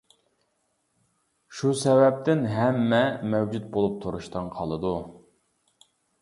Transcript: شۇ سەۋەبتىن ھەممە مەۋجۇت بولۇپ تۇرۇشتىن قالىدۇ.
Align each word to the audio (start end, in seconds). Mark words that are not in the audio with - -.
شۇ 1.57 1.69
سەۋەبتىن 1.81 2.41
ھەممە 2.53 3.03
مەۋجۇت 3.35 3.69
بولۇپ 3.77 4.01
تۇرۇشتىن 4.07 4.49
قالىدۇ. 4.57 4.97